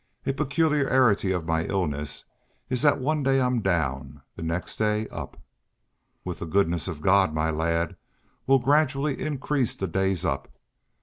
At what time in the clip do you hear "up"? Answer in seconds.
5.09-5.39, 10.25-10.47